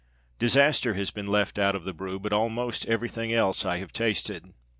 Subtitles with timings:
[0.39, 4.51] Disaster has been left out of the brew, but almost everything else I have tasted.